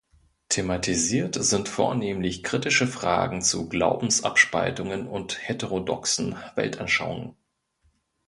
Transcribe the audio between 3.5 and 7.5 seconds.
Glaubensabspaltungen und heterodoxen Weltanschauungen.